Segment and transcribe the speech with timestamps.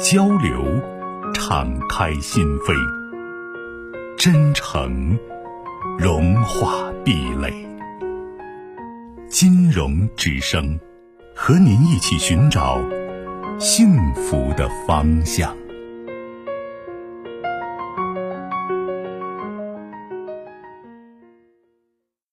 [0.00, 0.64] 交流，
[1.32, 2.74] 敞开心扉；
[4.16, 5.16] 真诚，
[5.98, 7.52] 融化壁垒。
[9.28, 10.78] 金融之声，
[11.34, 12.80] 和您一起寻找
[13.58, 15.56] 幸福的方向。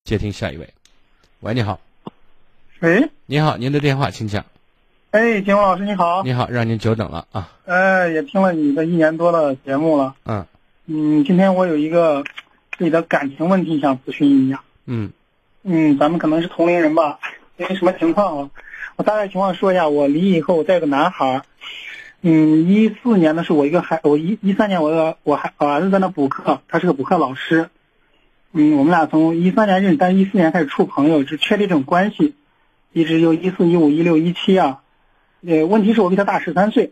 [0.04, 0.74] 接听下一位，
[1.42, 1.80] 喂，你好，
[2.80, 4.46] 喂，你好，您的电话请讲。
[5.12, 7.52] 哎，金红老师你好，你好，让您久等了啊。
[7.66, 10.16] 哎，也听了你的一年多的节目了。
[10.24, 10.46] 嗯
[10.86, 12.24] 嗯，今天我有一个
[12.78, 14.62] 自己的感情问题想咨询一下。
[14.86, 15.12] 嗯
[15.64, 17.20] 嗯，咱们可能是同龄人吧？
[17.58, 18.50] 因为什么情况啊？
[18.96, 19.90] 我大概情况说一下。
[19.90, 21.42] 我离异以后带个男孩儿。
[22.22, 27.70] 嗯，一四年的是我一个孩，我一一三年我的我还儿子在那补课，他是个补课老师。
[28.54, 32.34] 嗯，我们俩从一三年认识，但是一四年开始处朋友，就确立这种关系，
[32.94, 34.80] 一直就一四一五一六一七啊。
[35.44, 36.92] 呃，问题是我比他大十三岁，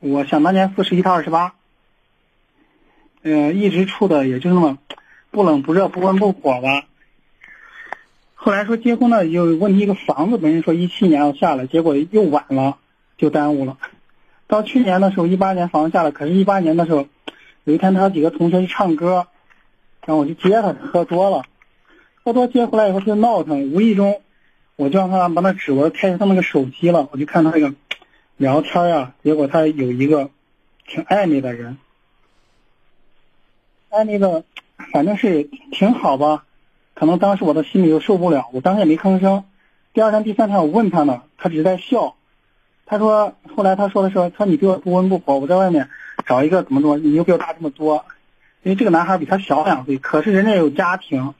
[0.00, 1.54] 我想当年四十一，他二十八，
[3.22, 4.76] 呃，一直处的也就那么
[5.30, 6.84] 不冷不热不温不火吧。
[8.34, 12.76] 后来说结婚呢，有问题，一个房子本身说一七年要下来，结果又晚了，
[13.16, 13.78] 就耽误了。
[14.46, 17.08] 到去年的时候，一八年房子下来，可是，一八年的时候，
[17.64, 19.26] 有一天他几个同学去唱歌，
[20.04, 21.44] 然后我就接他，喝多了，
[22.22, 24.20] 喝多接回来以后就闹腾，无意中。
[24.76, 27.74] 我就让他把那指纹开他那个手机了，我就看他那个
[28.36, 30.30] 聊天呀，结果他有一个
[30.86, 31.78] 挺暧昧的人，
[33.90, 34.44] 暧昧的
[34.92, 36.44] 反正是挺好吧，
[36.94, 39.44] 可能当时我的心里又受不了，我当时也没吭声。
[39.94, 42.14] 第二天、第三天我问他呢，他只是在笑。
[42.84, 45.88] 他说后来他说的时候，他说你对我不温不火，我在外面
[46.26, 48.04] 找一个怎么说，你又比我大这么多，
[48.62, 51.34] 因为这个男孩比他小两岁，可是人家有家庭，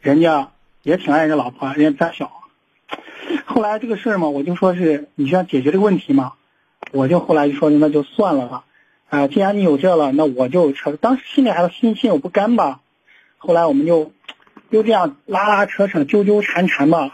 [0.00, 0.50] 人家
[0.82, 2.35] 也挺爱人家老婆，人家比他小。
[3.46, 6.32] 后来这个事儿嘛，我就说是你需要解决这个问题嘛，
[6.90, 8.64] 我就后来就说那就算了吧，
[9.08, 10.92] 啊，既然你有这了，那我就扯。
[10.96, 12.80] 当时心里还是心心有不甘吧。
[13.38, 14.10] 后来我们就
[14.72, 17.12] 就这样拉拉扯扯、纠纠缠缠吧，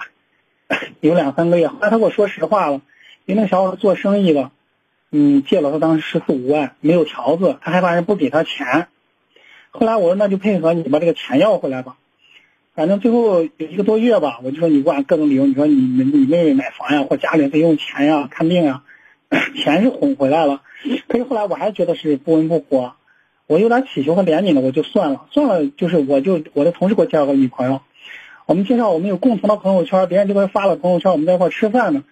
[1.00, 1.68] 有两三个月。
[1.68, 2.80] 后来他跟我说实话了，
[3.26, 4.50] 因为那小伙子做生意的，
[5.10, 8.88] 嗯，借了他当时十四五万，没有条子，他害怕人不给他钱。
[9.70, 11.96] 后来我说那就配合你把这个钱要回来吧。
[12.74, 18.82] 反正最后有一个多月吧，我就说你不管各种理由，你说你你你妹妹买房呀，或家里得用钱呀，看病呀，
[19.62, 20.62] 钱是哄回来了。
[21.06, 22.94] 可是后来我还觉得是不温不火，
[23.46, 27.82] 我有点乞求和怜悯的，我就算了，算了，就是我就我的同事给我介绍个女朋友，
[28.46, 32.04] 我们介绍我们有共同的朋友圈，别人这边发了朋友圈，我们在一块吃饭呢，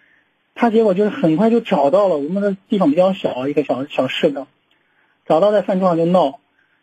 [0.54, 4.46] 他结果就是很快就找到了，我们的地方比较小，一个小小市的，
[5.26, 6.38] 找到在饭桌上就闹。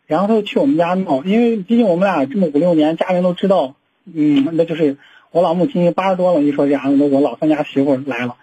[0.08, 3.74] 然后他就去我们家闹，因为毕竟我们俩这么五六年，家人都知道，
[4.06, 4.96] 嗯，那就是
[5.30, 8.36] 我老母亲八十多了，一说这样，那我老三家媳妇来了，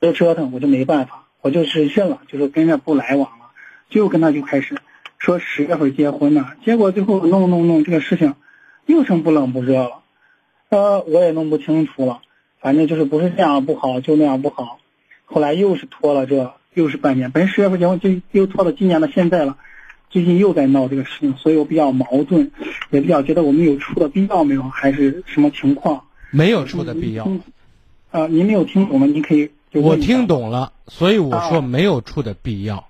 [0.00, 3.46] 都折腾，我就没办法，我就是认了，就是跟着不来往了，
[3.90, 4.76] 就跟他就开始
[5.18, 8.34] 说十月份结婚呢，结果最后弄弄弄这个事情
[8.84, 10.00] 又成不冷不热了，
[10.68, 12.22] 呃，我也弄不清楚了，
[12.60, 14.80] 反正就是不是这样不好，就那样不好，
[15.26, 19.58] 后来又是拖了这又是半年，本十月份结婚就又拖到今年的现在了。
[20.14, 22.52] 最近又在闹这个事情，所以我比较矛盾，
[22.90, 26.04] 也比较觉得我们有出的必要没有，还是什么情况？
[26.30, 27.28] 没有出的必要。
[28.12, 29.06] 啊，您没有听懂吗？
[29.06, 29.50] 您可以。
[29.72, 32.86] 我听懂了，所以我说没有出的必要。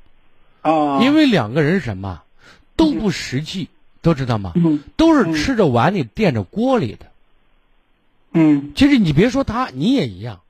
[0.61, 1.01] 啊。
[1.01, 2.25] 因为两个人什么
[2.77, 3.71] 都不实际，
[4.03, 4.53] 都知道吗？
[4.57, 4.81] 嗯。
[4.99, 7.07] 都是吃着碗里垫着锅里的。
[8.35, 8.75] 嗯。
[8.77, 10.41] 其实你别说他，你也一样。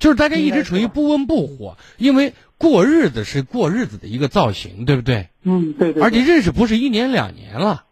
[0.00, 5.28] 就是大家一直处于不温不火，因为过日子是过日子的一个造型，对不对？
[5.42, 6.02] 嗯，对对。
[6.02, 7.84] 而且认识不是一年两年了，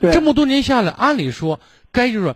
[0.00, 1.58] 这么多年下来，按理说
[1.90, 2.34] 该就是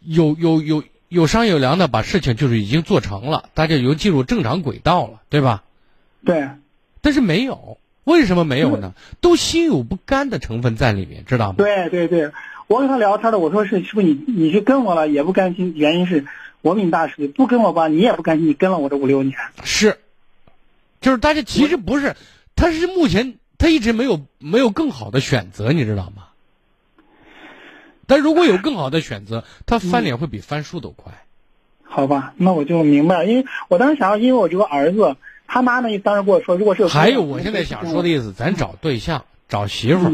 [0.00, 5.64] 有有有有商有量的把事情就是已经做成了，大家已经进入正常轨道了，对吧？
[6.24, 6.46] 对。
[7.00, 8.92] 但是没有，为什么没有呢？
[9.22, 11.54] 都心有不甘的成分在里面，知道吗？
[11.56, 12.32] 对对对，
[12.66, 16.26] 我跟他聊天的，我说是是不是你你是跟我了也不甘心，原因是。
[16.62, 18.48] 我比你大十岁，不跟我吧，你也不甘心。
[18.48, 19.98] 你跟了我这五六年，是，
[21.00, 22.16] 就是大家其实不是，
[22.54, 26.24] 他是目前他一直没有没有更好的选择，你知道吗？
[28.08, 31.12] 但如果有更好的选择，他翻脸会比翻书都快。
[31.82, 35.16] 好吧，那我就明白了，因为我当时想要，因为我这个儿子，
[35.46, 40.12] 他妈呢当时跟我说，如果是还有我现在想说的意思，咱找对象，找媳妇儿，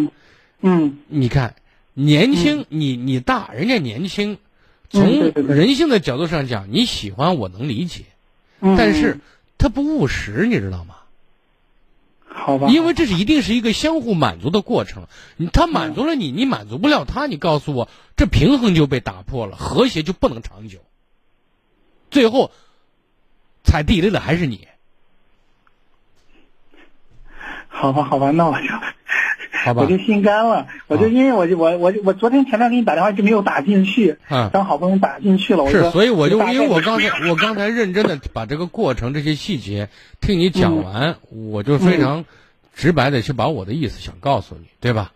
[0.60, 1.54] 嗯，你看
[1.94, 4.38] 年轻，你你大，人家年轻，
[4.92, 8.04] 从人性的角度上讲，你喜欢我能理解，
[8.60, 9.18] 但是
[9.56, 10.96] 他不务实，你知道吗？
[12.28, 15.06] 好吧，因为这是一定是一个相互满足的过程，
[15.52, 20.78] 他满足了你，你满足不了他，你告诉我，这平衡就被打破了，和谐就不能长久。
[22.10, 22.50] 最后
[23.64, 24.68] 踩地雷的还是你。
[27.68, 28.66] 好吧，好吧，那我就，
[29.64, 30.66] 好吧，我就心甘了。
[30.86, 35.68] 我就因为我就我我我昨天前面给你打电话就没有打进去，嗯，刚好不容易打进去了。
[35.70, 39.88] 是，所以我就因为我刚才我刚才认真的把这个过程这些细节
[40.20, 42.24] 听你讲完，我就非常
[42.74, 45.12] 直白的去把我的意思想告诉你，对吧？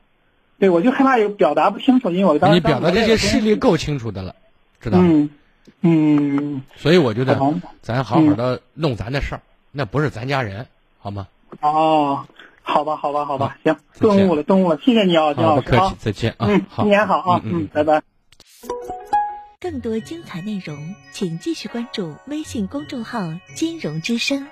[0.58, 4.34] 对，我就害怕有表达不清楚，因为我当时你表达这些事例够清楚的了，
[4.80, 5.28] 知道吗？
[5.82, 7.38] 嗯，所以我觉得
[7.82, 9.40] 咱好好的弄咱的事儿，
[9.72, 10.66] 那不是咱家人，
[10.98, 11.26] 好吗？
[11.60, 12.26] 哦，
[12.68, 18.02] 好吧，好吧，好吧，行，顿悟了，顿悟了，谢谢你啊，金老师，不客气，再见啊，嗯，新年好啊，嗯，拜拜。
[19.60, 23.20] 更多精彩内容，请继续关注微信公众号
[23.54, 24.46] “金融之声”。